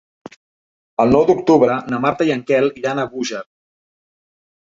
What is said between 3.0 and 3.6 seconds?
a Búger.